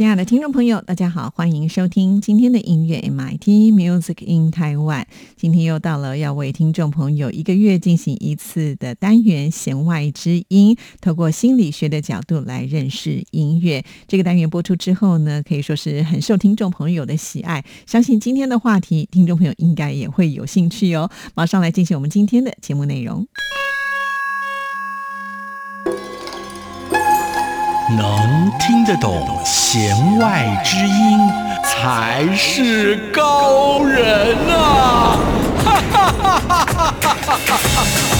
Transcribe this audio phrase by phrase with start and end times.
[0.00, 5.04] 亲爱的听众朋友，大家好，欢迎收听今天的音乐 MIT Music in Taiwan。
[5.36, 13.84] 今天又到了要为听众朋友一个月进行一次的单元“弦外之音”，透过心理学的角度来认识音乐。
[14.08, 17.62] 这个单元播出之后呢，可以说是很受听众朋友的喜爱。
[17.84, 21.10] 相信今天的话题，听众朋友应该也会有兴趣哦。
[21.34, 23.26] 马上来进行我们今天的节目内容。
[27.96, 31.18] 能听得懂弦外之音，
[31.64, 35.18] 才是高人呐啊！
[35.64, 36.94] 哈哈哈哈
[37.26, 38.19] 哈哈！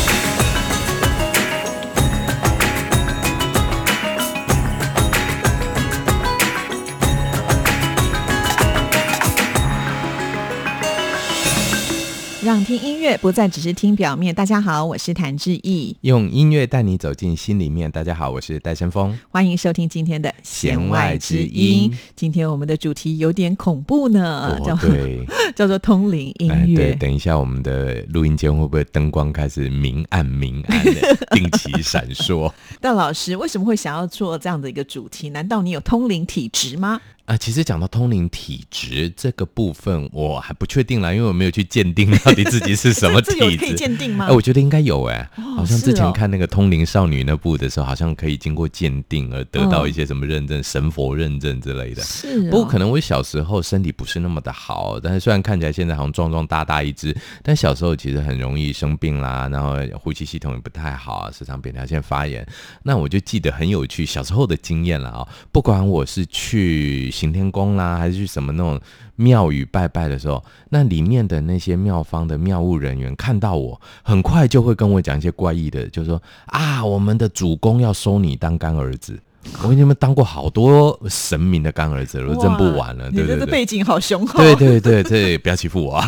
[12.51, 14.35] 让听音乐不再只是听表面。
[14.35, 17.89] 大家好，我是谭志毅，用音乐带你走进心里面。
[17.89, 21.97] 大家好，我是戴森峰，欢迎收听今天的弦外之音。
[22.17, 26.75] 今天我们的主题有点恐怖呢，叫对， 叫做通灵音乐。
[26.75, 32.53] 对，等一下我们的录音间会不会灯光开始明暗明暗的， 定期闪烁？
[32.81, 35.31] 戴老师为什么会想要做这样的一个主题？
[35.31, 37.01] 难道你有通灵体质吗？
[37.31, 43.57] 啊，其实讲到通灵体质这个部分，我还不确定啦，因为我没有去鉴定到底自己是什么 体质。
[43.57, 44.27] 可以鉴定吗？
[44.29, 52.03] 哎，我觉得应该有哎，好像之前看那个《通灵少女》那部的时候，好像可以经过鉴定而得到一些什么认证，神佛认证之类的。
[52.03, 62.45] 是，不过可能我小时候身体不是那么的好，但是虽然看起来现在好像壮壮大大一只，但小时候其实很容易生病啦，然后呼吸系统也不太好啊，时常扁桃腺发炎。
[62.83, 67.99] 那我就记得很有趣小时候的经验了啊，不管我是去行天宫啦。
[67.99, 68.81] 还是去什么那种
[69.17, 79.21] 庙宇拜拜的时候，那里面的那些庙方的庙务人员看到我，很快就会跟我讲一些怪异的，就是说啊，我们的主公要收你当干儿子。
[79.63, 83.47] 我给你们当过好多神明的干儿子，都认不完了，对对对？
[83.47, 84.39] 背景好雄厚。
[84.39, 85.99] 对对对对， 不要欺负我。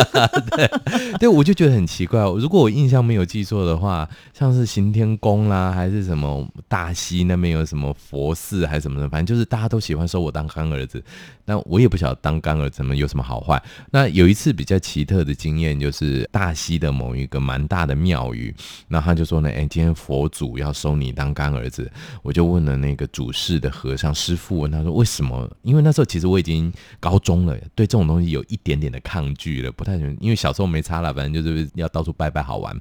[0.56, 0.70] 对
[1.18, 2.20] 对，我就觉得很奇怪。
[2.20, 11.02] 如果我印象没有记错的话，像是行天宫啦，还是什么大溪那边有什么佛寺，还是什么的，反正就是大家都喜欢收我当干儿子。
[11.44, 13.62] 那我也不晓得当干儿子们有什么好坏。
[13.90, 18.54] 那有一次比较奇特的经验，就是大溪的某一个蛮大的庙宇，
[18.88, 21.90] 那他就说呢，哎，今天佛祖要收你当干儿子，
[22.22, 22.77] 我就问了。
[22.80, 25.50] 那个主事的和尚师傅问他说：“为什么？
[25.62, 30.16] 因为那时候其实我已经高中了，对这种东西有一点点的抗拒了，不太喜欢。
[30.20, 32.74] 因为小时候没差了，反正就是要到处拜拜好玩。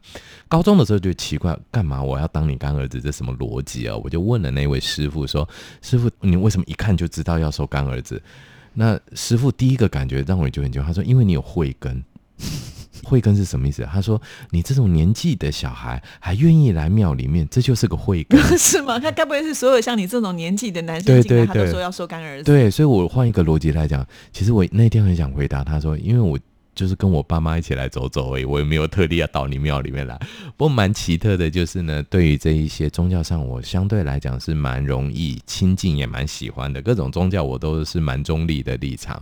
[0.48, 3.02] 高中的时候就奇怪，干嘛我要当你干儿子？
[3.02, 3.96] 这什么逻辑啊？
[3.98, 5.48] 我就问了那位师傅说
[5.82, 8.22] ：‘师傅，你为什么一看就知道要收干儿子？’
[8.74, 12.04] 那师傅第一个感觉让我就很奇怪，他说：‘因为你有慧根。’
[13.04, 13.88] 慧根是什么意思？
[13.92, 14.22] 他说
[14.52, 19.00] ：“你这种年纪的小孩还愿意来庙里面，这就是个慧根， 是吗？
[19.00, 22.44] 他该不会是所有像你这种年纪的男生进来，他都说要收干儿子？
[22.44, 26.38] 对，所以我换一个逻辑来讲，其实我那天很想回答他说，因为我。”
[26.78, 30.16] 就是跟我爸妈一起来走走而已，我也没有特地要到你庙里面来。
[30.56, 36.80] 不过蛮奇特的，就是呢，对于这一些宗教上，我相对来讲是蛮容易亲近，也蛮喜欢的。
[36.80, 39.20] 各种宗教我都是蛮中立的立场。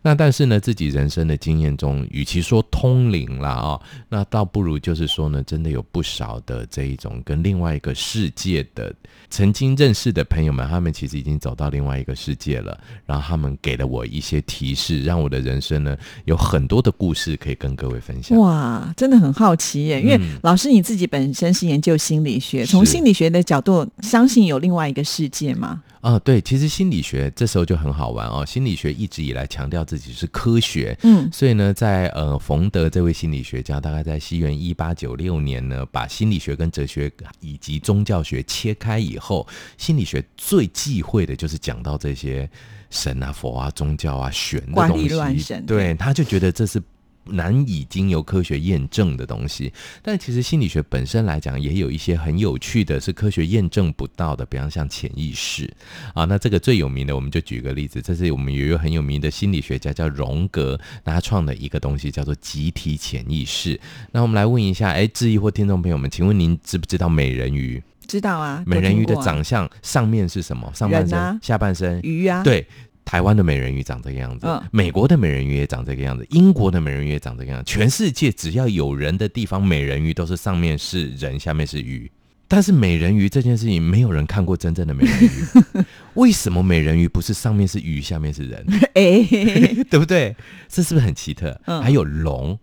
[0.00, 8.94] 那但是呢，自己人生的经验中，与其说通灵啦啊，那倒不如就是说呢，真的有不少的这一种跟另外一个世界的
[9.28, 12.78] 曾经认识的朋友们，他们其实已经走到另外一个世界了。
[13.04, 16.85] 然后他们给了我一些提示，让我的人生呢有很多。
[16.86, 20.00] 的故事可以跟各位分享哇，真的很好奇耶！
[20.00, 25.82] 因为老师你自己本身是研究心理学，从心理学的角度，相信有另外一个世界吗？
[26.00, 28.46] 啊，对，其实心理学这时候就很好玩哦。
[28.46, 37.10] 心理学一直以来强调自己是科学，嗯，所以呢，在呃冯德这位心理学家，大概在西元一八九六年呢，把心理学跟哲学
[37.40, 39.44] 以及宗教学切开以后，
[39.76, 42.48] 心理学最忌讳的就是讲到这些。
[42.90, 46.82] 神啊，佛啊，宗教啊，玄的东西，对，他就觉得这是
[47.28, 49.72] 难以经由科学验证的东西。
[50.00, 55.68] 但其实心理学本身来讲，也有一些很有趣的，是科学验证不到的，比方像潜意识
[56.14, 56.24] 啊。
[56.24, 63.80] 那这个最有名的，我们就举个例子，这是我们有一个很有名的心理学家叫荣格，那他创的一个东西叫做集体潜意识。
[64.12, 67.82] 那我们来问一下，哎，质疑或听众朋友们，请问您知不知道美人鱼？
[68.06, 70.70] 知道啊，美人鱼的长相上面是什么？
[70.74, 72.00] 上半身、啊下半身？
[72.02, 72.66] 鱼啊，，对，
[73.04, 77.64] 台湾的美人鱼长这个样子，嗯美国的美人鱼也长这个样子，英国的美人鱼也长这个样子。
[77.70, 82.10] 全世界只要有人的地方，美人鱼都是上面是人，下面是鱼。
[82.48, 85.84] 但是美人鱼这件事情，没有人看过真正的美人鱼。
[86.14, 88.64] 为什么美人鱼不是上面是鱼，下面是人？
[88.94, 89.26] 哎，
[89.90, 90.36] 对不对？
[90.68, 91.60] 这是不是很奇特？
[91.66, 92.56] 嗯还有龙，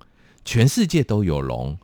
[0.46, 1.78] 全世界都有龙，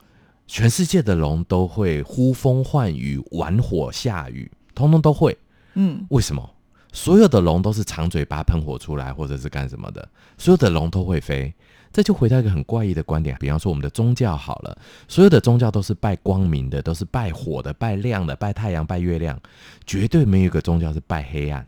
[0.49, 5.37] 全世界的龙都会呼风唤雨、玩火下雨，通通都会。
[5.75, 6.49] 嗯，为什么？
[6.91, 10.09] 所有的龙都是长嘴巴喷火出来，或者是干什么的？
[10.39, 11.53] 所有的龙都会飞，
[11.93, 13.37] 这就回到一个很怪异的观点。
[13.39, 14.75] 比方说，我们的宗教好了，
[15.07, 19.39] 所有的宗教都是拜光明的，都是拜火的、拜亮的、拜太阳、拜月亮，
[19.85, 21.63] 绝对没有一个宗教是拜黑暗、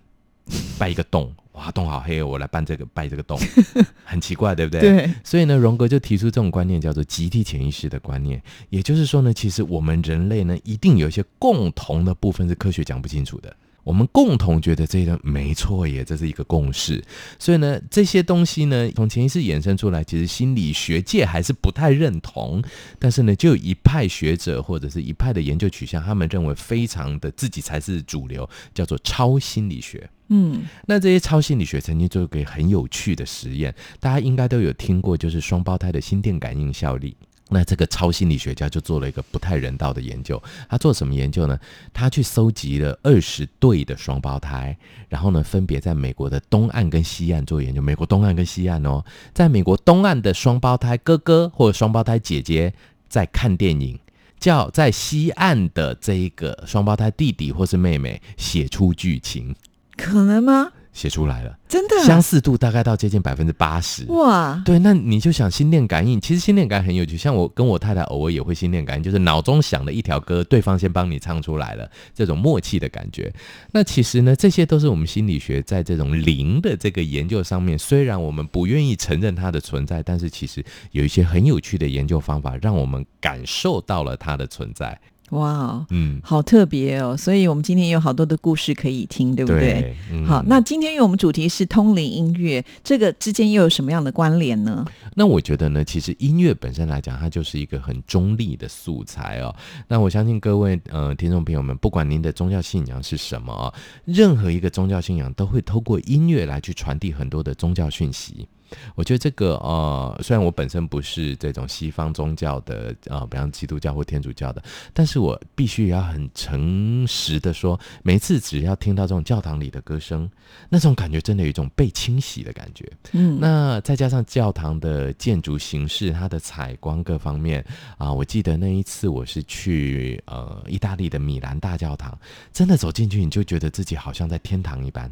[0.78, 1.34] 拜一个洞。
[1.54, 2.28] 哇，洞好黑哦！
[2.28, 3.38] 我来办这个拜这个洞，
[4.06, 4.80] 很奇怪，对不对？
[4.80, 8.42] 对，所以呢，荣格就提出这种观念，叫做集体潜意识的观念。
[8.70, 13.54] 也就是说呢，其实我们人类呢，一定有一些共同的部分是科学讲不清楚的。
[13.84, 17.04] 我们共同觉得这个没错耶，这是一个共识。
[17.40, 22.64] 所以呢，这些东西呢，从潜意识衍生出来，其实心理学界还是不太认同。
[23.00, 30.10] 但是呢，就有一派学者或者是一派的研究取向，他们认为非常的自己才是主流，叫做超心理学。
[30.30, 37.18] 嗯，那这些超心理学曾经做过很有趣的实验，大家应该都有听过，就是双胞胎的心电感应效力。
[37.54, 41.60] 那这个超心理学家就做了一个不太人道的研究，他做什么研究呢？
[41.94, 44.76] 他去搜集了二十对的双胞胎，
[45.10, 47.82] 然后呢，分别在美国的东岸跟西岸做研究。
[47.82, 49.04] 美国东岸跟西岸哦，
[49.34, 52.74] 在美国东岸的双胞胎哥哥或者双胞胎姐姐
[53.10, 54.00] 在看电影，
[54.40, 59.54] 叫在西岸的这一个双胞胎弟弟或是妹妹写出剧情。
[59.98, 60.72] 可能吗？
[60.94, 62.04] 写出来了，真的？
[62.04, 64.06] 相似度大概到接近百分之八十。
[64.08, 67.16] 哇，对，那你就想心电感应，其实心电感应很有趣。
[67.16, 73.34] 像我跟我太太偶尔也会心电感应，就是脑中想的一条歌，对方先帮你唱出来了，这种默契的感觉。
[73.72, 85.00] 那其实呢，这些都是我们心理学在这种灵的这个研究上面，虽然我们不愿意承认它的存在，但是其实有一些很有趣的研究方法，让我们感受到了它的存在。
[85.32, 87.16] 哇哦，嗯，好特别哦！
[87.16, 89.96] 所以我们今天有好多的故事可以听，对不对？
[90.12, 94.86] 嗯好，那今天因为我们主题是通灵音乐，这个之间又有什么样的关联呢？
[95.16, 99.56] 那我觉得呢，其实音乐本身来讲，它就是一个很中立的素材哦。
[99.88, 103.74] 那我相信各位呃听众朋友们，不管您的宗教信仰是什么啊、
[104.06, 108.48] 任何一个宗教信仰都会透过音乐来去传递很多的宗教讯息。
[108.96, 114.64] 我觉得这个呃，虽然我本身不是这种西方宗教的呃，比方基督教或天主教的，
[114.94, 120.30] 但是我必须要很诚实的说，每次只要听到这种教堂里的歌声，
[120.70, 122.92] 那种感觉真的有一种被清洗的感觉。
[123.12, 127.66] 嗯，那再加上教堂的建筑形式、它的采光各方面
[127.98, 132.18] 啊，我记得那一次我是去呃意大利的米兰大教堂，
[132.54, 135.12] 真的走进去你就觉得自己好像在天堂一般。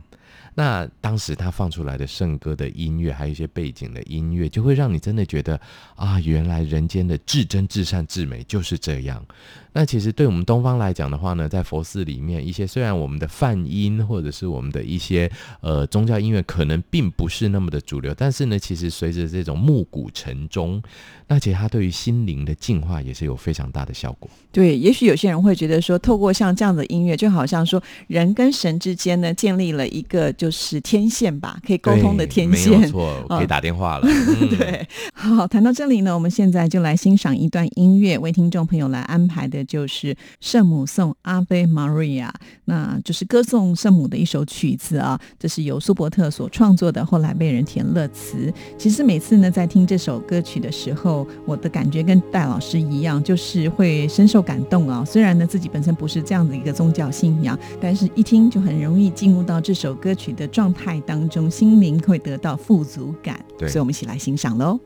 [0.60, 5.58] 那当时他放出来的圣歌的音乐，还有一些背景的音乐，就会让你真的觉得
[5.96, 9.26] 啊，原来人间的至真、至善、至美就是这样。
[9.74, 15.32] 那其实对我们东方来讲的话呢，在佛寺里面，一些虽然我们的梵音或者是我们的一些
[15.62, 20.82] 呃宗教音乐可能并不是那么的主流，但是呢，其实随着这种暮鼓晨钟，
[21.28, 24.30] 那其实它对于心灵的净化也是有非常大的效果。
[24.52, 32.92] 对，也许有些人会觉得说，透过像这样的音乐，就好像说人跟神之间呢，建立了一个就是天线吧，可以沟通的天线没有。
[32.92, 34.08] 错， 可以嗯打电话了。
[34.10, 42.34] 嗯、对，好，谈到这里呢，我们现在就来欣赏一段音乐，为听众朋友来安排的就是圣母颂《阿菲玛利亚》，
[42.66, 45.18] 那就是歌颂圣母的一首曲子啊。
[45.38, 48.52] 这是由苏伯特所创作的，后来被人填了词。
[48.78, 55.06] 其实每次呢，在听这首歌曲的时候，我的感觉跟戴老师一样，就是会深受感动啊。
[55.06, 63.40] 虽然呢自己本身不是这样的一个宗教信仰，但是一听就很容易进入到这首歌曲的状态当中，心灵会得到富足感。
[63.58, 64.80] 对所以我们一起来欣赏喽。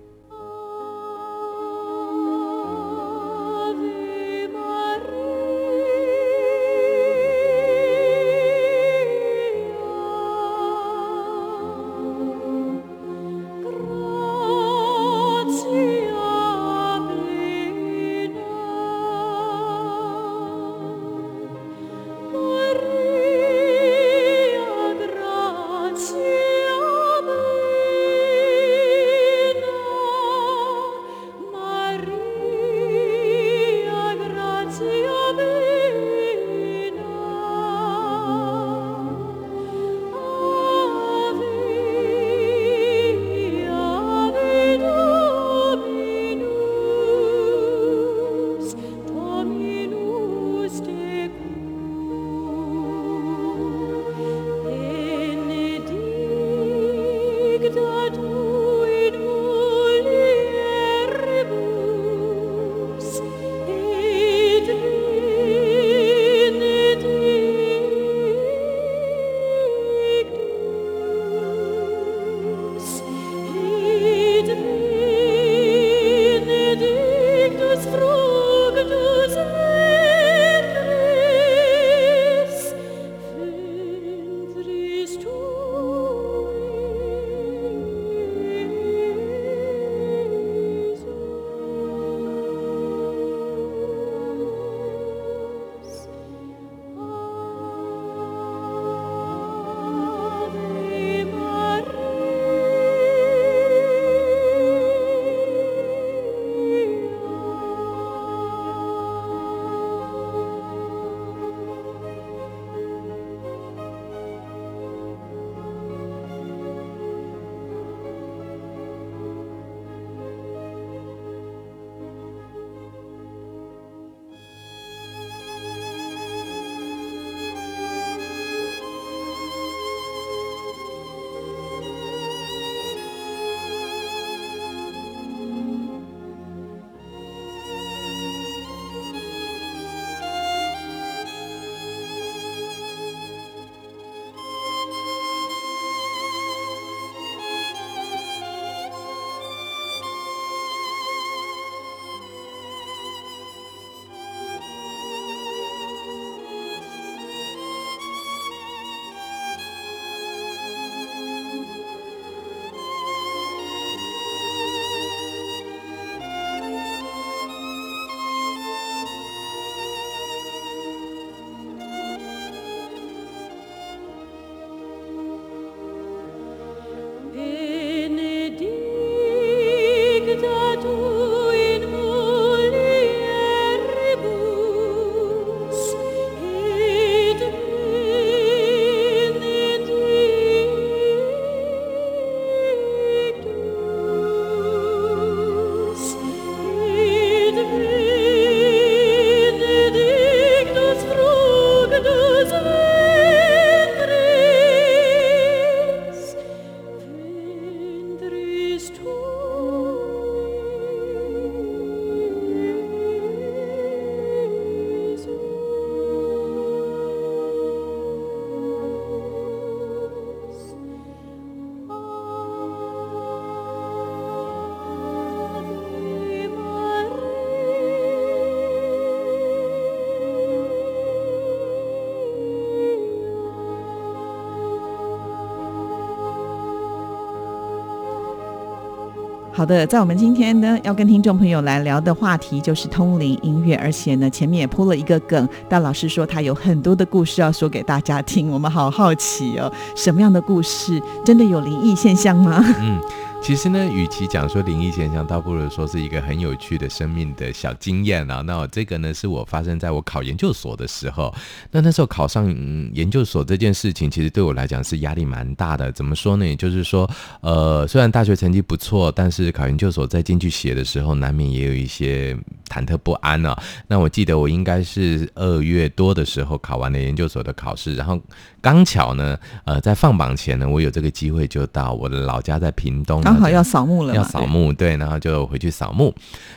[239.64, 251.02] 好的，在我们今天呢，要跟听众朋友来聊的话题就是通灵音乐，而且呢，前面也铺了一个梗，但老师说他有很多的故事要说给大家听，我们好好奇哦，什么样的故事？
[251.24, 252.62] 真的有灵异现象吗？
[252.82, 253.00] 嗯，
[253.44, 258.40] 其实呢，与其讲说灵异现象，倒不如说是一个很有趣的生命的小经验啊。
[258.40, 261.36] 那这个呢，是我发生在我考研究所的时候。
[261.70, 265.92] 那那时候考上、嗯、研究所这件事情，其实对我来讲是压力蛮大的。
[265.92, 266.48] 怎么说呢？
[266.48, 267.08] 也就是说，
[267.42, 272.34] 呃，虽然大学成绩不错，但是考研究所再进去写的时候，难免也有一些
[272.70, 273.62] 忐忑不安啊。
[273.90, 278.18] 那我记得我应该是二月多的时候考完了研究所的考试，然后
[278.62, 286.14] 刚巧呢，呃，在放榜前呢，我有这个机会就到我的老家在屏东，刚好要扫墓了，要扫墓，对，然后就回去扫墓。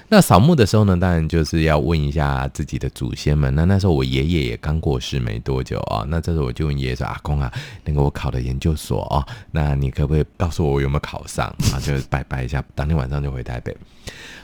[0.09, 3.53] 那扫墓的时候呢，当然就是要问一下自己的祖先们。
[3.55, 7.53] 那那时候我爷爷也刚过世没多久啊，那这时候我就问爷爷说：“阿公啊，
[7.85, 13.77] 那个我考的研究所哦，那你可不可以告诉我我有没有考上？”啊， 就拜拜一下，当天晚上就回台北。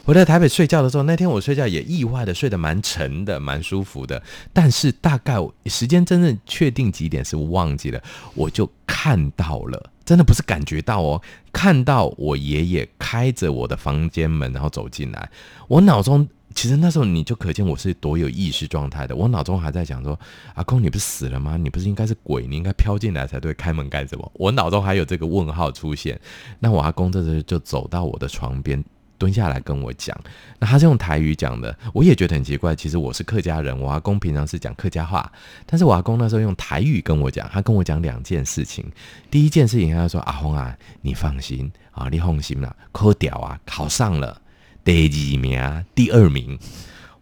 [0.04, 4.20] 回到台北睡觉的时候，那天我睡觉也意外的睡得蛮沉的，蛮舒服的。
[4.52, 5.36] 但是大概
[5.66, 8.02] 时间真正确定几点是忘记了，
[8.34, 11.23] 我就看到了，真的不是感觉到哦，
[11.54, 15.31] 看到我爷爷开着我的房间门，然后走进来。
[15.69, 20.21] 我脑中其实那时候你就可见我是多有意识状态的，我脑中还在想说：
[20.52, 21.57] 阿公，你不是死了吗？
[21.57, 22.47] 你不是应该是鬼？
[22.47, 24.31] 你应该飘进来才对，开门干什么？
[24.35, 26.21] 我脑中还有这个问号出现。
[26.59, 28.85] 那我阿公这时就走到我的床边。
[29.22, 30.18] 蹲下来跟我讲，
[30.58, 32.74] 那他是用台语讲的，我也觉得很奇怪。
[32.74, 35.30] 其实我是客家人，我阿公平常是讲客家话，
[35.64, 38.84] 但是我阿公那时候用台语跟我讲，他跟我讲两件事情。
[39.30, 44.42] 第一件事情，他说：“阿红啊，你放心啊，你放心啦，考屌啊，考上了
[44.82, 46.58] 第二名，第二名，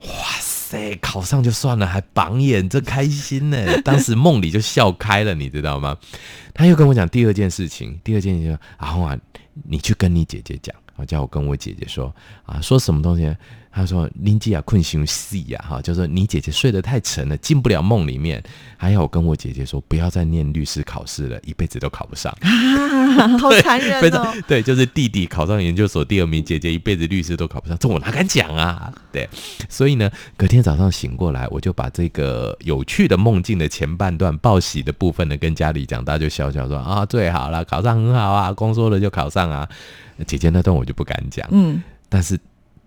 [0.01, 0.09] 哇
[0.41, 3.59] 塞，考上就算了，还榜眼，这开心呢。
[3.85, 5.99] 当时梦里就笑开了，你知道吗？
[6.55, 9.19] 他又跟我讲第二件事情，第二件事情，阿红啊，
[9.65, 10.75] 你去跟你姐姐讲。
[11.05, 12.15] 叫我跟我姐姐说
[12.45, 13.37] 啊，说什么东西？
[13.73, 18.43] 他说林基亚困醒戏呀，哈，就说你姐姐睡得太沉了，进不了梦里面。
[18.77, 24.35] 还有跟我姐姐说，不要再念律师考试了，一辈子都考不上啊，好残忍哦！
[24.49, 28.93] 对，就是弟弟考上研究所第二名，姐姐一辈子律师都考不上，这我哪敢讲啊？
[29.13, 29.29] 对，
[29.69, 39.69] 所以呢，隔天早上醒过来，我就把这个有趣的梦境的前半段报喜的部分呢，跟家里讲，大家就笑笑说啊，最好了，考上很好啊，公说了就考上啊。
[40.27, 42.39] 姐姐那段我就不敢讲，嗯，但是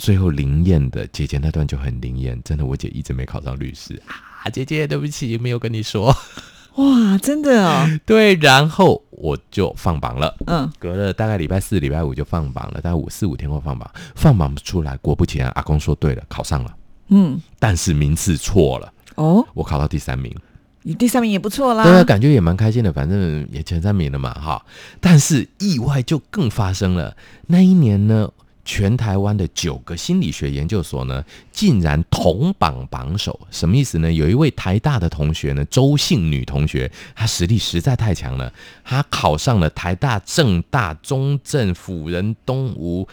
[0.04, 3.98] 最后灵验的姐姐那段就很灵验，真的，我姐一直没考上律师。
[4.44, 6.14] 啊，姐姐对不起，没有跟你说，
[6.76, 16.76] 哇，真的哦， 对，然后我就放榜了，嗯，隔了大概礼拜四、礼拜五就放榜了，大概五四五天后放榜，放榜出来，果不其然，阿公说对了，考上了，
[17.08, 20.36] 嗯，但是名次错了，哦，我考到第三名。
[20.82, 24.66] 你第三名也不错啦，对啊，感觉也蛮开心的，反正也前三名了嘛，哈。
[25.00, 27.16] 但是意外就更发生了，
[27.48, 28.30] 那一年呢，
[28.66, 34.12] 全台湾的九个心理学研究所呢，竟然同榜榜首，什么意思呢？
[34.12, 38.52] 有一位台大的同学呢，周姓女同学，她实力实在太强了，
[38.84, 43.08] 她考上了台大、正大、中正、辅仁、东吴，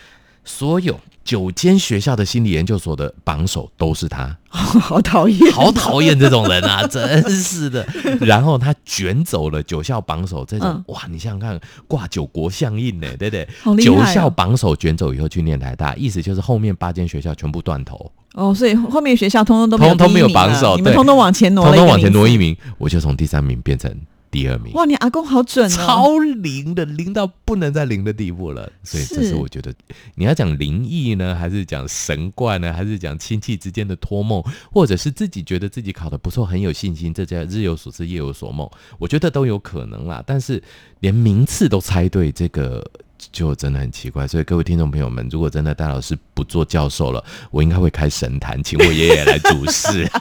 [0.45, 0.99] 所有。
[1.23, 6.85] 九间学校的心理研究所的榜首都是他， 好讨厌，好讨厌这种人啊！
[6.89, 7.87] 真是的。
[8.21, 13.85] 然后他卷走了九校榜首，这种哇，你想想看，挂九国相印呢，对不对？
[13.85, 18.11] 九校榜首卷走以后去念台大，意思就是后面八间学校全部断头。
[18.35, 23.95] 哦，所以后面学校通通都通通没有榜首，你们通通往前挪，通通往前挪一名，我就从第三名变成。
[24.31, 28.71] 第二名哇，你阿公好准哦，超灵的，灵到不能再灵的地步了。
[28.85, 29.75] 所以这是我觉得
[30.15, 40.23] 你要讲灵异呢，还是讲神怪呢，还是讲亲戚之间的托梦，或者是自己觉得自己考的不错，很有信心，这叫日有所思夜有所梦，我觉得都有可能啦。
[40.26, 40.63] 但是
[41.00, 42.89] 连名次都猜对，这个。
[43.33, 50.09] 就真的很奇怪，所以各位听众朋友们，如果真的戴老师不做教授了，我应该会开神坛，请我爷爷来主事。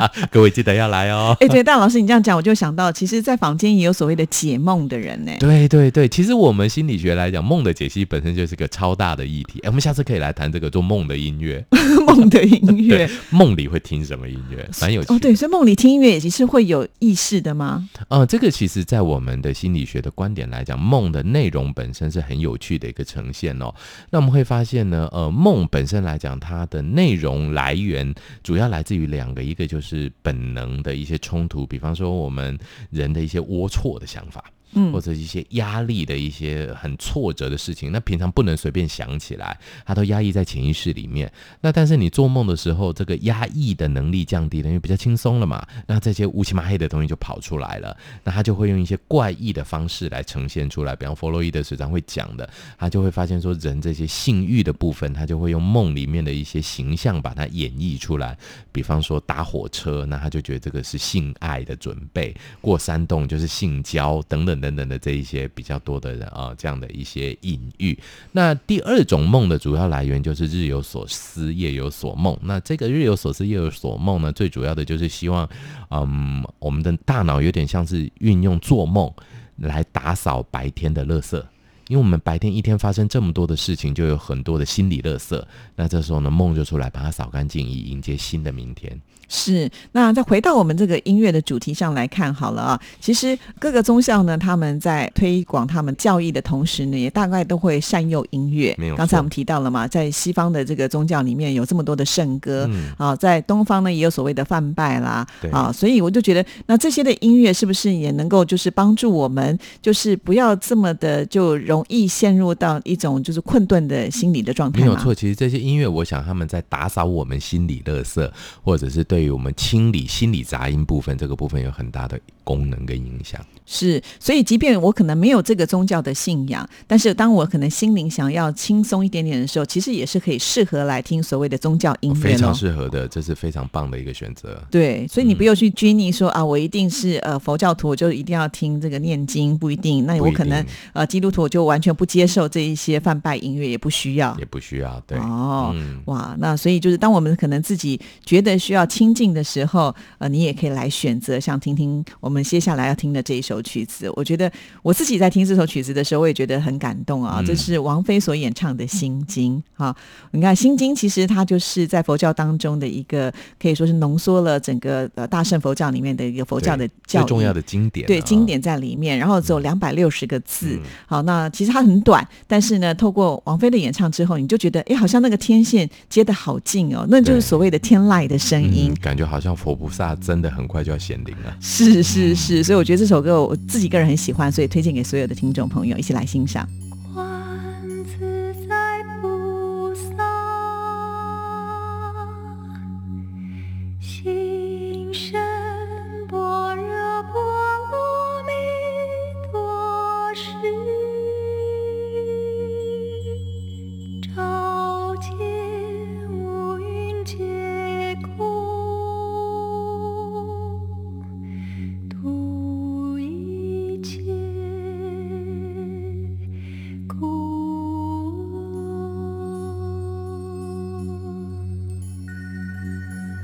[0.30, 1.36] 各位记得要来哦。
[1.40, 5.32] 哎，对，戴老师，你这样讲，我就想到，其实，在房间也有所谓的解梦的人呢。
[5.38, 9.60] 对对对，其实我们心理学来讲，梦的解析本身就是个超大的议题。
[9.62, 11.62] 哎，我们下次可以来谈这个做梦的音乐，
[12.06, 14.66] 梦的音乐，梦里会听什么音乐？
[14.80, 17.86] 蛮有趣哦，对，所以梦里听音乐也是会有意识的吗？
[18.08, 22.19] 嗯，这个其实在我们的心理学的观点来讲，梦的内容本身是。
[22.20, 23.74] 很有趣的一个呈现哦。
[24.10, 32.58] 那我们会发现呢，呃，梦本身来讲，它的内容来源主要来自于两个，一个就是本能的一些冲突，比方说我们
[32.90, 34.44] 人的一些龌龊的想法。
[34.92, 41.30] 或者一些压力的一些很挫折的事情，那平常不能随便想起来，它都压抑在潜意识里面。
[41.60, 58.36] 那但是你做梦的时候，这个压抑的能力降低了，因为比较轻松了嘛，那这些乌漆麻黑的东西就跑出来了，那他就会用一些怪异的方式来呈现出来，比方弗洛伊德时常会讲的，他就会发现说人这些性欲的部分，他就会用梦里面的一些形象把它演绎出来，
[58.70, 67.98] 比方说搭火车，那他就觉得这个是性爱的准备；过山洞就是性交等等等等的这一些比较多的人啊、这样的一些隐喻。
[68.32, 72.38] 那第二种梦的主要来源就是日有所思，夜有所梦。
[72.42, 75.48] 那这个日有所思，夜有所梦呢，最主要的就是希望，
[75.90, 79.12] 嗯，我们的大脑有点像是运用做梦
[79.56, 81.42] 来打扫白天的垃圾。
[81.88, 85.42] 因为我们白天一天发生这么多的事情，就有很多的心理垃圾。
[85.74, 89.00] 那这时候呢，梦就出来，把它扫干净，以迎接新的明天。
[89.32, 92.80] 是，那再回到我们这个音乐的主题上来看好了啊。
[93.00, 98.96] 其实各个宗教呢，他们在推广他们教义的同时呢，也大概都会善用音乐没有。
[98.96, 114.80] 刚才我们提到了嘛，在西方的这个宗教里面有这么多的圣歌、嗯啊，在东方呢也有所谓的梵拜啦对啊，所以我就觉得，那这些的音乐是不是也能够就是帮助我们，就是不要这么的就容易陷入到一种就是困顿的心理的状态？
[114.80, 118.28] 没有错，其实这些音乐，我想他们在打扫我们心理垃圾，
[118.64, 123.40] 或者是对于我们清理心理杂音部分，这个部分有很大的功能跟影响。
[123.64, 134.60] 是，所以即便我可能没有这个宗教的信仰，但是当我可能心灵想要轻松一点点的时候，其实也是可以适合来听所谓的宗教音乐咯非常适合的，这是非常棒的一个选择。
[134.70, 140.04] 对，所以你不用去拘泥说、啊，我一定是呃佛教徒，我就一定要听这个念经，不一定。
[140.04, 144.44] 那我可能呃基督徒我就完全不接受这一些泛拜音乐，也不需要也。
[144.50, 154.08] 不需要，对，哦，嗯，哇，那所以就是当我们可能自己觉得需要亲近的时候，呃，你也可以来选择像听听我们接下来要听的这一首曲子。
[154.14, 154.50] 我觉得
[154.82, 157.38] 我自己在听这首曲子的时候，我也觉得很感动啊。
[157.40, 159.94] 嗯这是王菲所演唱的《心经》啊。
[160.30, 170.76] 你看，《心经》其实它就是在佛教当中的一个，可以说是浓缩了整个呃大乘佛教里面的一个佛教的教最重要的经典啊，对经典在里面，然后只有两百六十个字。
[170.76, 178.92] 嗯好，那其实它很短，但是呢，透过王菲的演唱之后，你就觉得，哎，好像那个天线接得好近哦，那就是所谓的天籁的声音。
[178.92, 181.56] 嗯，感觉好像佛菩萨真的很快就要显灵了。
[181.60, 186.68] 是是是，所以我觉得这首歌我自己个人很喜欢，所以推荐给所有的听众朋友一起来欣赏。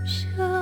[0.06, 0.55] 舍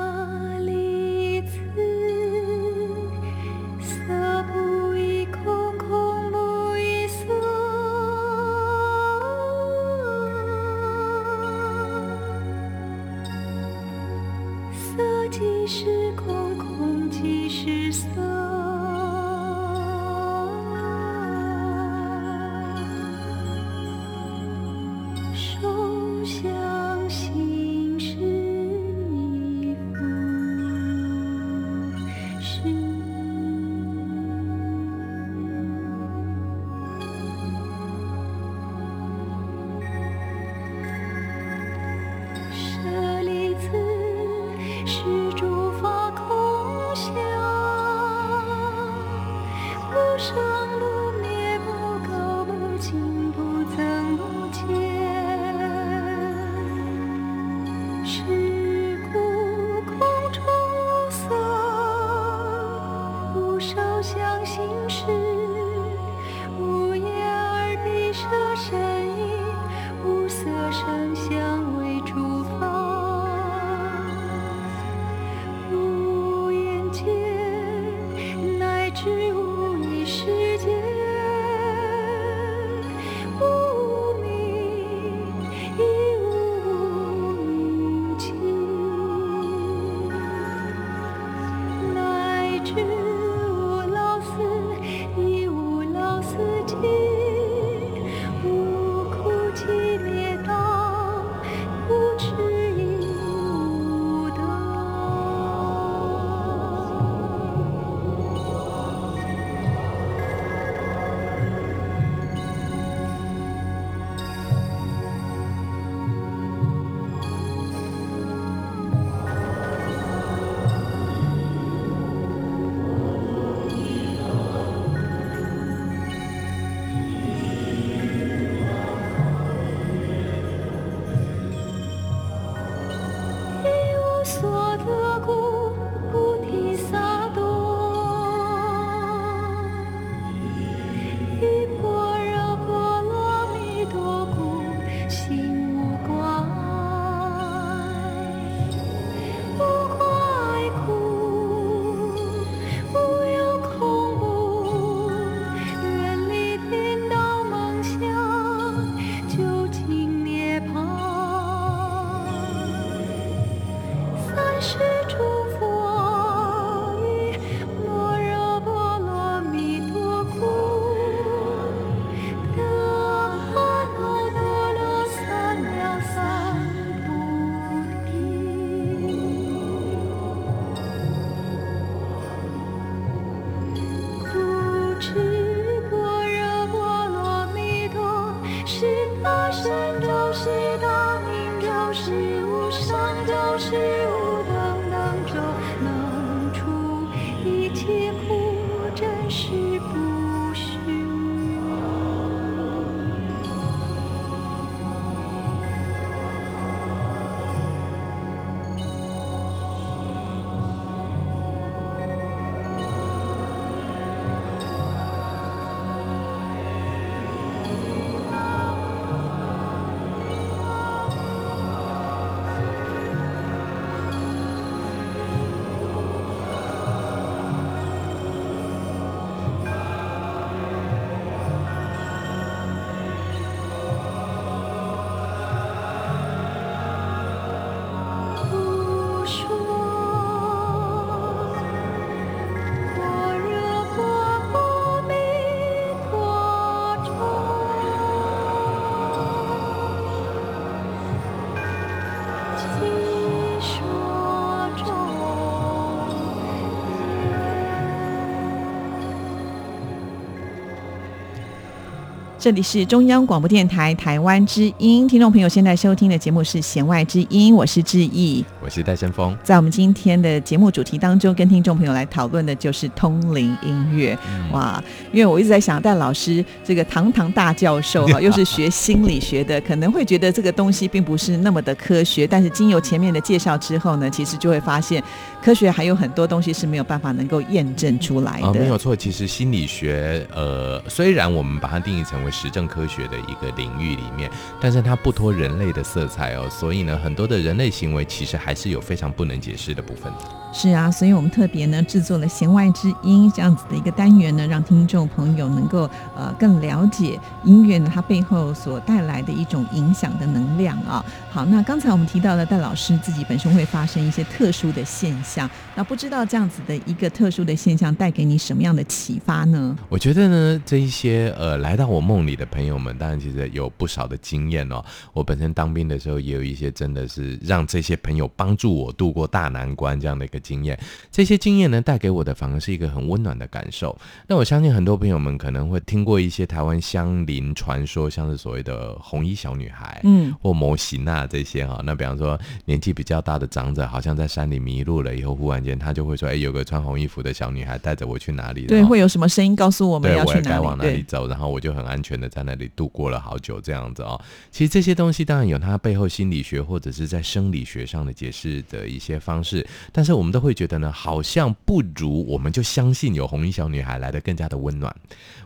[262.44, 268.44] 这里是中央广播电台台湾之音，听众朋友现在收听的节目是《弦外之音》，我是志毅。
[268.60, 274.14] 我是戴森峰，在我们今天的节目主题当中，跟听众朋友来讨论的就是通灵音乐。
[274.52, 282.26] 哇，因为我一直在想，戴老师这个堂堂大教授哈， 又是学心理学的，可能会觉得这个东西并不是那么的科学。
[282.26, 285.02] 但是经由前面的介绍之后呢，其实就会发现，
[285.42, 288.48] 科学还有很多东西是没有办法能够验证出来的。
[288.48, 288.94] 啊，没有错。
[288.94, 294.28] 其实心理学，呃，虽然我们把它定义成为实证科学的一个领域里面，
[294.60, 296.50] 但是它不脱人类的色彩哦。
[296.50, 300.43] 所以呢，很多的人类行为其实还是有非常不能解释的部分的。
[300.56, 311.04] 是啊，所以我们特别呢制作了弦外之音这样子的一个单元呢，让听众朋友能够呃更了解音乐呢它背后所带来的一种影响的能量啊。
[311.28, 319.76] 好，那刚才我们提到了戴老师自己本身会发生一些特殊的现象，那不知道这样子的一个特殊的现象带给你什么样的启发呢？
[319.88, 324.82] 我觉得呢，这一些呃来到我梦里的朋友们，当然其实有不少的经验哦。
[325.12, 330.78] 我本身当兵的时候也有一些真的是让这些朋友帮助我度过大难关这样的一个经验。
[331.10, 333.98] 这些经验呢带给我的反而是一个很温暖的感受。
[334.28, 341.80] 那我相信很多朋友们可能会听过一些台湾乡邻传说，像是所谓的红衣小女孩，嗯，或模型啊这些哈。
[341.84, 350.46] 那比方说年纪比较大的长者，好像在山里迷路了以后，忽然间他就会说：“哎，有个穿红衣服的小女孩带着我去哪里？”对，会有什么声音告诉我们，要去哪里？
[350.46, 354.20] 我该往哪里，走，然后我就很安全的在那里度过了好久，这样子哦。
[354.50, 364.92] 其实这些东西当然有它背后心理学或者是在生理学上的解释的一些方式，但是我们都会觉得呢，好像不如我们就相信有红衣小女孩来的更加的温暖。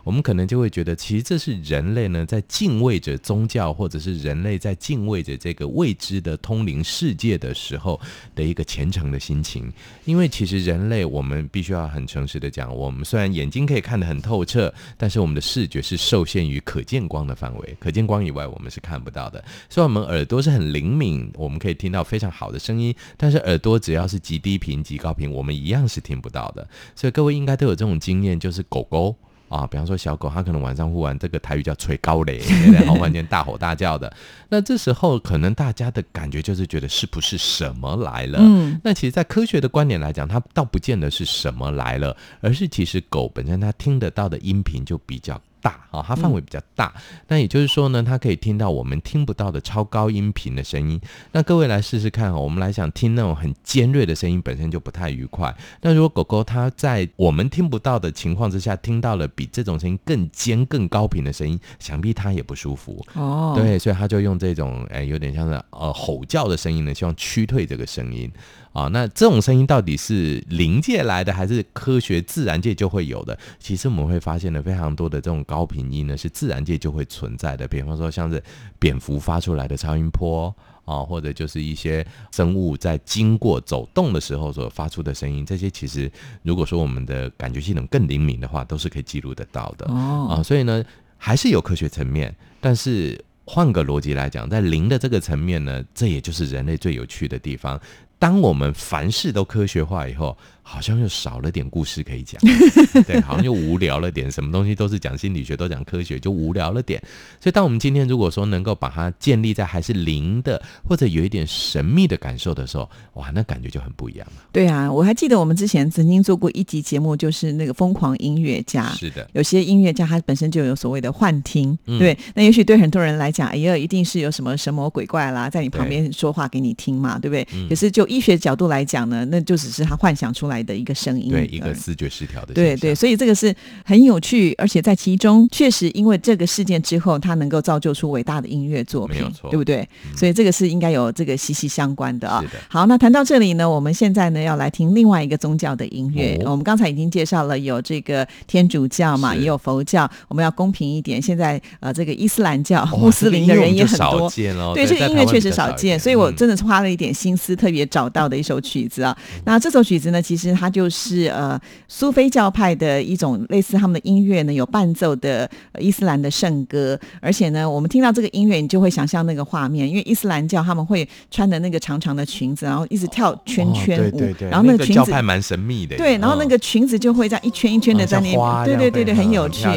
[0.03, 8.01] 我们可能就会觉得，其实这是人类呢在敬畏着宗教，或者是人类在敬畏着这个未知的通灵世界的时候
[8.33, 9.71] 的一个虔诚的心情。
[10.05, 19.43] 因为其实人类，我们必须要很诚实的讲，我们虽然眼睛可以看得很透彻，但是我们的视觉是受限于可见光的范围，可见光以外我们是看不到的。
[19.69, 26.67] 所以，我们耳朵是很灵敏，我们可以听到非常好的声音，但是耳朵只要是极低频、极高频，我们一样是听不到的。
[26.95, 29.15] 所以，各位应该都有这种经验，就是狗狗。
[29.49, 32.39] 啊，比方说小狗，它可能晚上忽然这个台语叫吹高雷，
[32.71, 34.15] 然后完全大吼大叫的，
[34.47, 38.37] 那这时候可能大家的感觉就是觉得是不是什么来了？
[38.39, 46.93] 嗯，那其实，在科学的观点来讲，它倒不见得是什么来了，而是其实狗本身它听得到的音频就比较大啊，它范围比较大。
[47.27, 50.99] 那也就是说呢，它可以听到我们听不到的超高音频的声音。
[51.31, 55.55] 那各位来试试看哦，我们来想听那种很尖锐的声音，本身就不太愉快。
[55.81, 63.05] 那如果狗狗它在我们听不到的情况之下，听到了比这种声音更尖、更高频的声音，想必它也不舒服。
[63.13, 68.31] 哦，对，所以它就用这种哎，有点像是呃吼叫的声音呢，希望驱退这个声音
[68.73, 68.87] 啊。
[68.93, 73.37] 那这种声音到底是灵界来的，还是科学自然界就会有的？
[73.59, 77.67] 其实我们会发现呢，非常多的这种高频音呢，是自然界就会存在的。
[77.67, 78.43] 比方说，像是
[78.77, 80.55] 蝙蝠发出来的超音波。
[80.85, 89.85] 啊，或者就是一些生物在经过走动的时候所发出的声音，这些其实如果说我们的感觉系统更灵敏的话，都是可以记录得到的。
[89.85, 90.83] 哦，啊，所以呢，
[91.15, 97.79] 还是有科学层面，但是换个逻辑来讲，在零的这个层面呢，这也就是人类最有趣的地方。
[98.19, 102.39] 当我们凡事都科学化以后，好像又少了点故事可以讲，
[103.07, 104.29] 对，好像又无聊了点。
[104.29, 107.01] 什么东西都是讲心理学，都讲科学，就无聊了点。
[107.39, 114.33] 所以，当我们今天如果说能够把它建立在还是零的，或者有一点神秘的感受的时候，哇，那感觉就很不一样了。
[114.51, 118.89] 对啊，我还记得我们之前曾经做过一集节目，就是那个疯狂音乐家。
[118.89, 127.47] 是的，有些音乐家他本身就有所谓的幻听，嗯对，那也许对很多人来讲，哎呀，一定是有什么神魔鬼怪啦，在你旁边说话给你听嘛，对不对？
[127.53, 139.49] 嗯可是就医学角度来讲呢，那就只是他幻想出来的一个声音，对，一个呃视觉失调的对对，所以这个是很有趣，而且在其中确实因为这个事件之后，他能够造就出伟大的音乐作品没有，错。
[139.51, 139.87] 对不对？
[140.15, 142.43] 所以这个是应该有这个息息相关的啊。
[142.67, 146.35] 好，那谈到这里呢，我们现在呢要来听另外一个宗教的音乐。
[146.45, 146.51] 哦。
[146.51, 150.09] 我们刚才已经介绍了有这个天主教嘛，也有佛教。
[150.27, 154.29] 我们要公平一点，现在呃这个伊斯兰教、哇穆斯林的人也很多。
[154.73, 156.35] 对，这个音乐确实少少见，所以我嗯。
[156.39, 159.17] 真的是花了一点心思，特别找到的一首曲子啊。
[159.45, 179.67] 那这首曲子呢，其实它就是呃苏菲教派的一种类似他们的音乐呢，有伴奏的、呃伊斯兰的圣歌，而且呢，我们听到这个音乐，你就会想象那个画面，因为伊斯兰教他们会穿的那个长长的裙子，然后一直跳圈圈舞，哦对对对，然后那个裙子教派蛮神秘的，对，然后那嗯个裙子就会这样一圈一圈的哦在那对对对对，很有趣。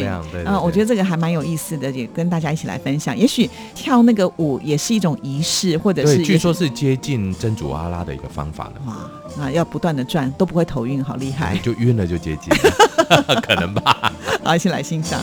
[0.45, 3.17] 嗯，我觉得这个还蛮有意思的，也跟大家一起来分享。
[3.17, 8.73] 也许跳那个舞也是一种仪式，或者是，据说是接近真主阿拉的一个方法了。
[8.87, 8.95] 哇，
[9.37, 11.57] 那要不断的转都不会头晕，好厉害！
[11.59, 14.13] 就晕了就接近了， 可能吧。
[14.45, 15.23] 好，一起来欣赏。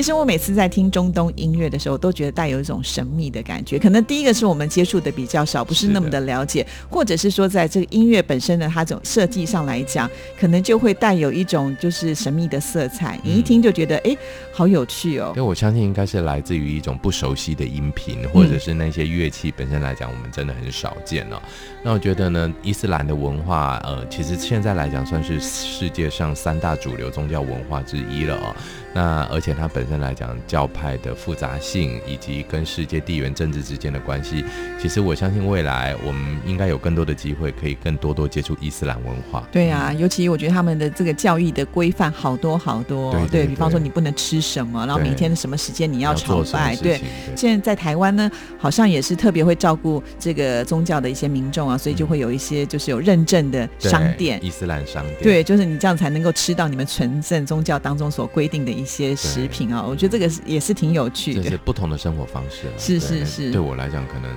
[0.00, 3.78] 其实我每次在听中东音乐的时候，都觉得带有一种神秘的感觉。
[3.78, 13.20] 可能第一个是我们接触的比较少，不是那么的了解，或者是说在这个音乐本身的它这种设计上来讲，可能就会带有一种就是神秘的色彩。
[13.22, 14.16] 你一听就觉得哎，
[14.54, 15.34] 好有趣哦。
[15.36, 21.38] 因为，我相信应该是来自于一种不熟悉的音频，或者是那些乐器本身来讲，我们真的很少见哦。
[21.82, 28.56] 那我觉得呢，伊斯兰的文化，呃，其实现在来讲算是世界上三大主流宗教文化之一了哦。
[28.92, 34.44] 那而且它本身来讲，教派的复杂性以及跟世界地缘政治之间的关系，
[34.80, 39.48] 其实我相信未来我们应该有更多的机会，可以更多多接触伊斯兰文化。
[39.50, 46.76] 对啊，尤其我觉得他们的这个教育的规范好多好多，对对对比方说你不能吃什么，然后对每天什么时间你要朝拜。
[46.76, 47.00] 对
[47.34, 54.38] 现在在台湾呢，好像也是特别会照顾这个宗教的一些民众啊，所以就会有一些就是有认证的商店。
[54.42, 61.56] 伊斯兰商店，对，就是你这样才能够吃到你们纯正宗教当中所规定的一些食品啊，我觉得这个是也是挺有趣的这是。
[61.58, 62.78] 不同的生活方式了。
[62.78, 64.30] 是对是是对我来讲可能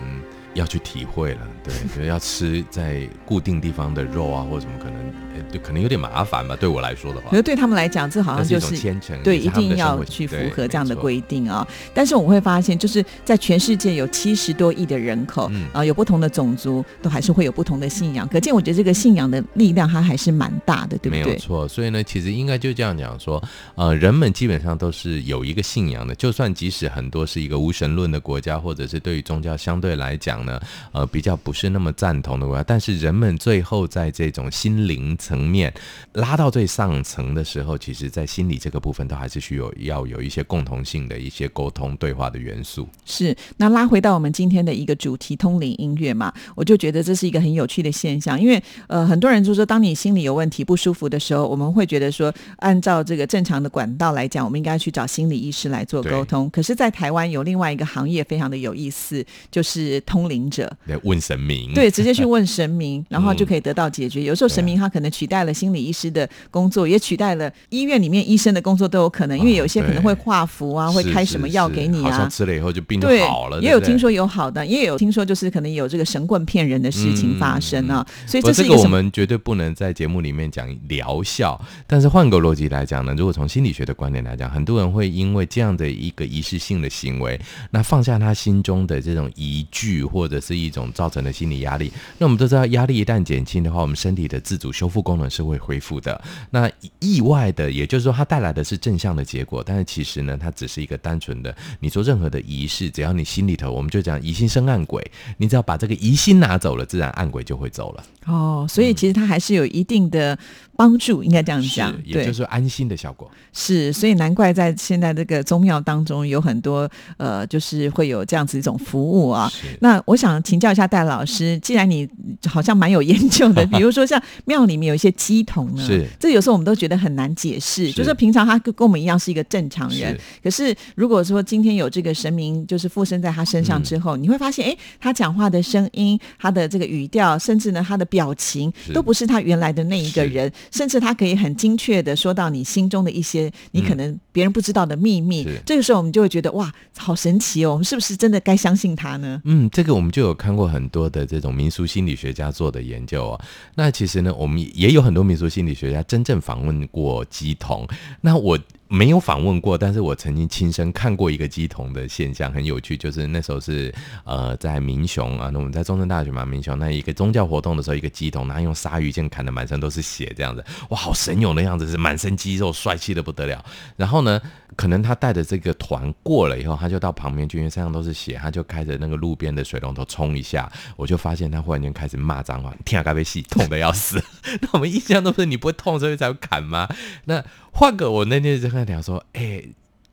[0.53, 1.47] 要去体会了。
[1.63, 4.99] 对， 觉得要吃在固定地方的肉啊，或者什么，可能
[5.35, 6.55] 呃对，可能有点麻烦吧。
[6.55, 18.27] 对我来说的话可，是对他们来讲，这好像就是虔诚，对，一定要去符合这样的规定啊、但是我们会发现，就是在全世界有七十多亿的人口，嗯啊、有不同的种族，都还是会有不同的信仰。
[18.27, 21.23] 可见，我觉得这个信仰的力量，它还是蛮大的，对不对？
[21.23, 23.41] 没有错，所以呢，其实应该就这样讲说，
[23.75, 30.59] 呃，人们基本上都是有一个信仰的，就算即使很多是一个无神论的国家，或者是对于宗教相对来讲呢，
[30.91, 35.73] 呃，比较不是那么赞同的国家，但是人们最后在这种心灵层面
[36.13, 42.87] 拉到最上层的时候，其实在心理这个部分都还是需要要有一些共同性的一些沟通对话的元素。
[43.05, 43.35] 是。
[43.57, 48.39] 那拉回到我们今天的一个主题——通灵音乐嘛，我就觉得这是一个很有趣的现象。
[48.39, 56.49] 因为呃，很多人就说，当你心里有问题、不舒服的时候，我们会觉得说，按照这个正常的管道来讲，我们应该去找心理医师来做沟通。
[56.49, 60.71] 可是，在台湾有另外一个行业非常的有意思，就是通灵者。
[60.85, 64.23] 来问神明，对，直接去问神明， 然后就可以得到解决。
[64.23, 72.29] 有时候神明他可能取代了心理医师的工作，也取代了医院里面医生的工作都有可能，因为有些可能会画符啊，会开什么药给你啊。
[72.29, 78.93] 吃了以后就病就好了，，也有听说有好的，也有听说就是可能有这个神棍骗人的事情发生啊，所以这个我？
[78.93, 91.91] 们绝对不能在节目里面讲疗效，但是换个逻辑来讲呢，如果从心理学的观点来讲，很多人会因为这样的一个仪式性的行为，那放下他心中的这种疑惧或者是一种造成的心理压力。
[92.17, 96.21] 那我们都知道，压力一旦减轻的话，我们身体的自主修复功能是会恢复的。
[96.51, 96.69] 那
[96.99, 105.05] 意外的，也就是说，它带来的是正向的结果，但是其实呢，它只是一个单纯的，你做任何的仪式，只要你心里头，我们就讲疑心生暗鬼，
[105.37, 108.03] 你只要把这个疑心拿走了，自然暗鬼就会走了。
[108.25, 110.37] 哦，所以其实它还是有一定的
[110.75, 112.25] 帮助，应该这样讲，，也对。
[112.25, 112.43] 就是。
[112.53, 113.31] 安心的效果。
[113.51, 119.51] 是，所以难怪在现在这个宗庙当中有很多呃，就是会有这样子一种服务啊。
[119.79, 122.07] 那我想请教一下戴老师，既然你
[122.45, 126.05] 好像蛮有研究的， 比如说像庙里面有一些鸡童呢，是。
[126.19, 127.93] 这有时候我们都觉得很难解释，是。
[127.93, 145.45] 就是平常他跟跟我们一样是一个正常人是，可是如果说今天有这个神明就是附身在他身上之后，你会发现，哎，他讲话的声音、他的这个语调，甚至呢他的表情，都不是他原来的那一个人，甚至他可以很精确的说到你心中的一些你可能别人不知道的秘密。
[145.47, 147.71] 嗯这个时候我们就会觉得哇，好神奇哦！
[147.71, 149.41] 我们是不是真的该相信他呢？
[149.45, 153.41] 嗯，这个我们就有看过很多的这种民俗心理学家做的研究哦。
[153.75, 157.87] 那其实呢，我们也有很多民俗心理学家真正访问过鸡童。
[158.21, 158.57] 那我
[158.93, 162.95] 没有访问过，但是我曾经亲身看过一个鸡童的现象，很有趣。
[162.95, 163.91] 就是那时候是
[164.23, 173.65] 呃在民雄啊，那我们在中正大学嘛，民雄那一个宗教活动的时候，一个鸡童，他用鲨鱼剑砍的满身都是血，这样子，哇，好神勇的样子，是满身肌肉，帅气的不得了。
[173.95, 174.39] 然后呢，
[174.75, 184.23] 可能他带着这个团过了以后，他就到旁边去，因为身上都是血，他就开着那个路边的水龙头冲一下，我就发现他忽然间开始骂脏话，天啊，该被戏痛的要死。
[184.61, 186.87] 那我们印象都是你不会痛，所以才会砍吗？
[187.25, 187.43] 那
[187.73, 189.63] 换个我那天就跟他讲说，哎、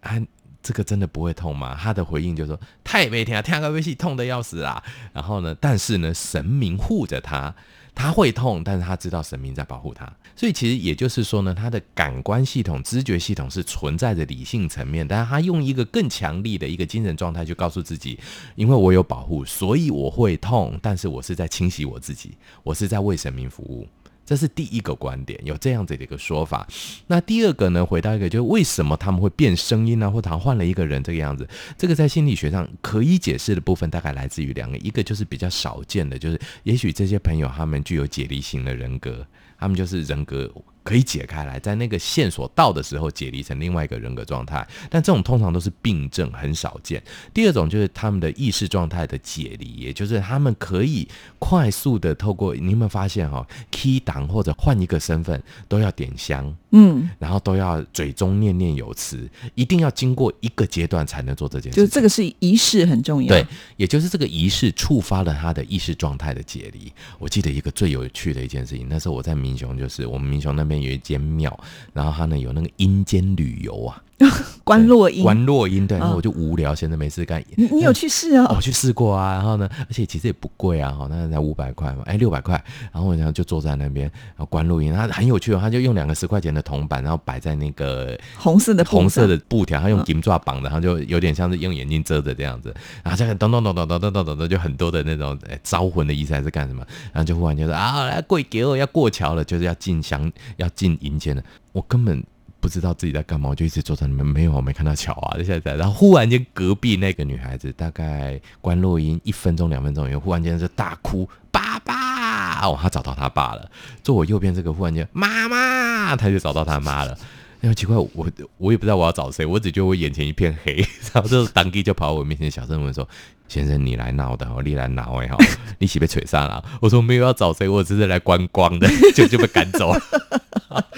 [0.01, 0.21] 啊。
[0.63, 1.75] 这个真的不会痛吗？
[1.75, 7.55] 他的回应就说：“太没听啊，听个微信痛的要死啊！”然后呢，但是呢，神明护着他，
[7.95, 10.05] 他会痛，但是他知道神明在保护他，
[10.37, 18.21] 所以其实也就是说呢，他的感官系统、知觉系统是存在着理性层面，但是他用一个更强力的一个精神状态去告诉自己，
[18.55, 22.33] 因为我有保护，所以我会痛，但是我是在清洗我自己，
[22.63, 23.89] 我是在为神明服务。
[24.31, 26.65] 这是第一个观点，有这样子的一个说法。
[27.09, 31.45] 那第二个呢，回到一个就是为什么他们会变声音呢、或者换了一个人这个样子？
[31.77, 39.27] 这个在心理学上可以解释的部分大概来自于两个，一个就是比较少见的，就是也许这些朋友他们具有解离型的人格，
[39.59, 40.49] 他们就是人格
[40.83, 47.03] 可以解开来，在那个线索到的时候解离成另外一个人格状态，但这种通常都是病症，很少见。
[47.33, 51.07] 第二种就是他们的意识状态的解离，也就是他们可以
[51.39, 61.85] 快速的透过，你有没有发现哈、key 档或者换一个身份都要点香，嗯，然后都要嘴中念念有词，一定要经过一个阶段才能做这件事情。
[61.85, 63.29] 就这个是仪式很重要。
[63.29, 63.45] 对，
[63.77, 66.93] 也就是这个仪式触发了他的意识状态的解离。
[67.19, 71.59] 我记得一个最有趣的一件事情，那时候我在民雄，就是我们民雄那边有一间庙，
[71.93, 74.03] 然后他呢有那个阴间旅游啊，
[74.63, 77.43] 关落音，关落音，对，然后嗯我就无聊，闲着没事干。
[77.57, 78.45] 你你有去试哦？
[78.49, 82.63] 哦我去试过啊，然后呢，而且其实也不贵啊，哈，那才五百块嘛，哎，六百块，
[82.93, 84.07] 然后我然后就坐在那边，
[84.37, 101.43] 然后关录音，他很有趣哦，他就用两个十块钱的铜板，然后摆在那个红色的布红色的布条，他用嗯金抓绑的，然后就有点像是用眼睛遮着这样子，然后这样咚咚咚咚咚咚咚咚咚，就很多的那种、哎招魂的意思还是干什么，然后就忽然就说啊，来跪给我要过桥了，就是要进香要进阴间了，
[101.73, 102.23] 我根本。
[102.61, 113.71] 不知道自己在干嘛，我就一直坐在那边，没有，我没看到桥啊，现在，然后忽然间隔壁那个女孩子，大概关录音一分钟两分钟以后，忽然间就大哭，爸爸，哦，她找到她爸了。
[114.03, 117.17] 坐我右边这个忽然间妈妈，她就找到她妈了。
[117.63, 120.77] 哎呦，奇怪，我我也不知道我要找谁，我只觉得我眼前一片黑，
[121.13, 123.07] 然后就当地就跑到我面前小声问说
[123.51, 125.37] ：“先生，你来闹的哦，你来闹哎哈，
[125.81, 130.01] 你起被吹散了？”我说没有要找谁，我只是来观光的， 就就被赶走了。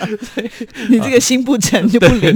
[0.91, 2.35] 你这个心不诚就不灵，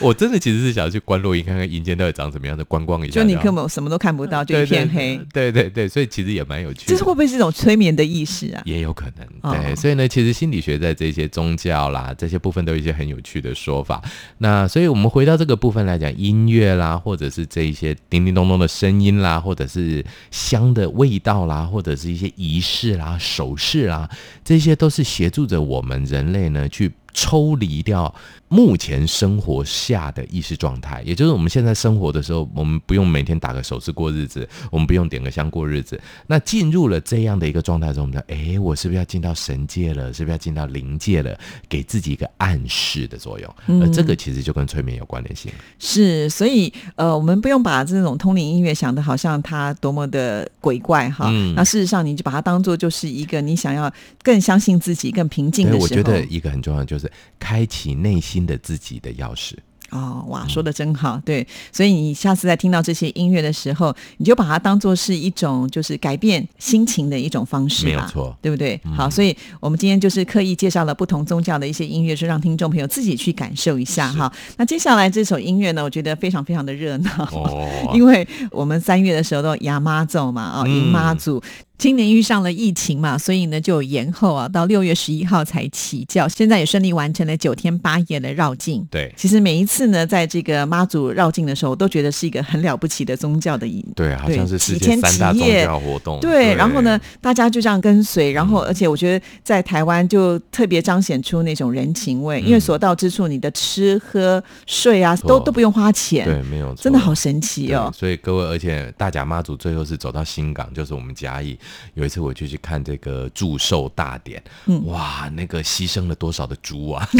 [0.00, 3.26] 我真的其实是想要去观落阴，看看阴间到底长什么样的，观光一下就。
[3.26, 5.20] 你根本什么都看不到，就一片黑。
[5.32, 6.84] 对对对，所以其实也蛮有趣的。
[6.86, 8.62] 这是会不会是一种催眠的意识啊？
[8.64, 14.00] 也有可能，哦对，所以呢，其实心理学在这些宗教啦这些部分都有一些很有趣的说法。
[14.38, 24.08] 那所以我们回到这个部分来讲，音乐啦，或者是这一些叮叮咚咚的声音啦，或者是香的味道啦，或者是一些仪式啦、手势啦，
[24.44, 28.14] 这些都是协助着我们人类呢去抽离掉
[28.48, 35.98] 目前生活下的意识状态，也就是我们现在生活的时候，我们不用每天打个手势过日子，我们不用点个香过日子。
[36.26, 40.12] 那进入了这样的一个状态之后，我们说哎，我是不是要进到神界了？
[40.12, 41.36] 是不是要进到灵界了？
[41.70, 45.50] 给自己一个暗示的作用，而这个其实就跟催眠有关联性。
[45.78, 51.28] 是，所以呃，我们不用把这种通灵音乐想的好像它多么的鬼怪哈。
[51.30, 53.90] 嗯那事实上，你就把它当做就是一个你想要
[54.22, 55.82] 更相信自己、更平静，的时候。
[55.82, 59.54] 我觉得一个很重要的就是开启内心的自己的钥匙。
[59.90, 68.80] 哦，哇，嗯说的真好，对，所以你下次在听到这些音乐的时候，你就把它当做是一种就是改变心情的一种方式吧，没有错对不对？
[68.84, 74.32] 嗯好，所以我们今天就是刻意介绍了不同宗教的一些音乐，是让听众朋友自己去感受一下哈。
[74.56, 81.40] 那接下来这首音乐呢，我觉得非常非常的热闹，哦 因为我们三月的时候都亚妈奏嘛，哦，嗯迎妈祖。
[81.78, 86.26] 今年遇上了疫情嘛，所以呢就有延后啊，到六月十一号才起轿。
[86.26, 88.86] 现在也顺利完成了九天八夜的绕境。
[88.90, 93.84] 对其实每一次呢，在这个妈祖绕境的时候，我都觉得是一个很了不起的宗教的仪。
[93.94, 96.18] 对，好像是世界三大宗教活动。
[96.20, 107.92] 对，然后呢，大家就这样跟随，然嗯后而且我觉得在台湾就特别彰显出那种人情味，因为所到之处，你的吃喝睡啊，都都不用花钱，对，没有错，真的好神奇哦。
[107.94, 111.58] 所以各位，而且大甲妈祖最后是走到新港，就是我们嘉义。
[111.94, 117.08] 有一次我就去看这个祝寿大典，嗯哇，那个牺牲了多少的猪啊！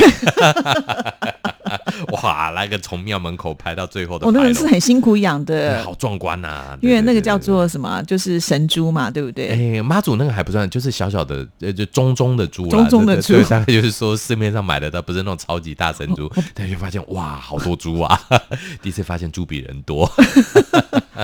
[2.12, 9.78] 哇，那个从庙门口排到最后的我、那个是很辛苦养对的，好壮观呐、因为那个叫做什么，就是神猪嘛，对不对？
[9.78, 13.34] 哎，妈祖那个还不算，就是小小的，呃，就中中的猪，中中的猪
[13.66, 18.20] 就是说市面上买的，它不是那种超级大神猪， 但就发现哇，好多猪啊！
[18.82, 20.10] 第一次发现猪比人多，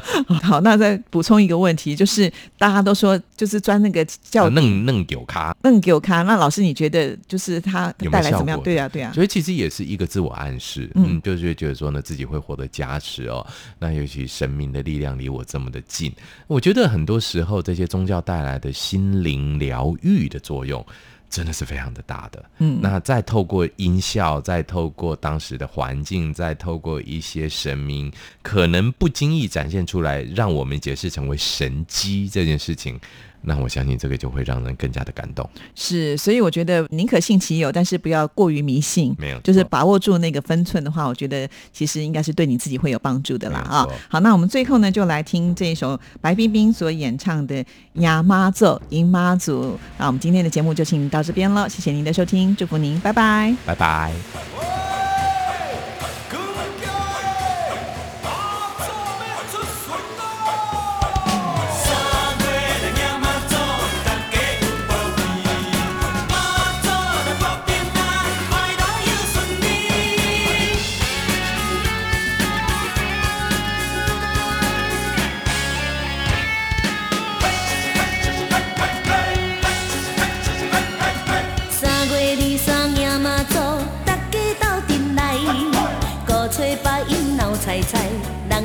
[0.42, 8.62] 好，那再补充一个问题，就是大家都说就是钻那个叫嫩嫩狗咖，弄给我看，那老师你觉得就是它带来怎么样？
[8.62, 13.46] 对呀、对呀、所以其实也是一个自我暗示，嗯嗯，就是觉得说呢，自己会获得加持哦。
[13.78, 16.12] 那尤其神明的力量离我这么的近，
[16.46, 20.84] 我觉得很多时候这些宗教带来的心灵疗愈的作用。
[21.32, 22.78] 真的是非常的大的，嗯。
[22.82, 28.12] 那再透过音效，再透过当时的环境，再透过一些神明
[28.42, 33.00] 可能不经意展现出来，让我们解释成为神机这件事情，
[33.42, 35.48] 那我相信这个就会让人更加的感动。
[35.74, 39.14] 是，所以我觉得宁可信其有，但是不要过于迷信。
[39.18, 43.86] 没有就是把握住那个分寸的话，我觉得其实应该是对你自己会有帮助的啦啊。
[44.08, 47.56] 好，那我们最后呢，就来听这一首白冰冰所演唱的
[47.94, 49.64] 《亚妈奏迎妈祖》。
[49.98, 53.54] 那我们今天的节目就请到这边了，谢谢您的收听，祝福您，拜拜。
[53.66, 55.01] 拜拜。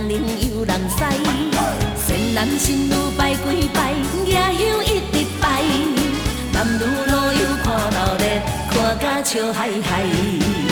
[0.08, 0.98] 人冷又人屎。
[1.98, 3.92] 善男信女拜几拜，
[4.26, 5.62] 夜香一直拜。
[6.54, 6.82] 男女
[7.12, 8.42] 老幼看热烈，
[8.72, 10.67] 看甲笑嗨嗨。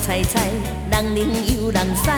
[0.00, 0.48] 音闹采采，
[0.90, 2.10] 人冷又人屎。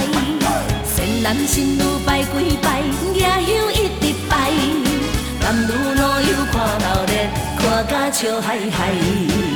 [0.85, 2.81] 善男信女拜几拜，
[3.15, 4.51] 夜香一直拜。
[5.41, 9.52] 男女老幼看热烈，看甲笑嗨嗨。